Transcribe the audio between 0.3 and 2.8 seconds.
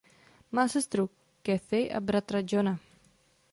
Má sestru Kathy a bratra Johna.